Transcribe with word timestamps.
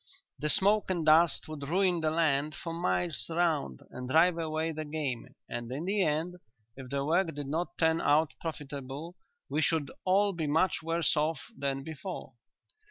The 0.39 0.49
smoke 0.49 0.89
and 0.89 1.05
dust 1.05 1.47
would 1.47 1.69
ruin 1.69 1.99
the 2.01 2.09
land 2.09 2.55
for 2.55 2.73
miles 2.73 3.27
round 3.29 3.83
and 3.91 4.09
drive 4.09 4.35
away 4.35 4.71
the 4.71 4.83
game, 4.83 5.35
and 5.47 5.71
in 5.71 5.85
the 5.85 6.01
end, 6.01 6.37
if 6.75 6.89
the 6.89 7.05
work 7.05 7.35
did 7.35 7.45
not 7.45 7.77
turn 7.77 8.01
out 8.01 8.33
profitable, 8.41 9.15
we 9.47 9.61
should 9.61 9.91
all 10.03 10.33
be 10.33 10.47
much 10.47 10.81
worse 10.81 11.15
off 11.15 11.41
than 11.55 11.83
before." 11.83 12.33